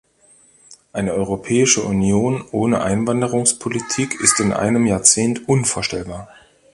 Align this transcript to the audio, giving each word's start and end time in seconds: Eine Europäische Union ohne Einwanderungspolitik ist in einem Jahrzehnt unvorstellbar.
Eine 0.93 1.13
Europäische 1.13 1.83
Union 1.83 2.43
ohne 2.51 2.81
Einwanderungspolitik 2.81 4.19
ist 4.19 4.39
in 4.39 4.51
einem 4.51 4.87
Jahrzehnt 4.87 5.47
unvorstellbar. 5.47 6.27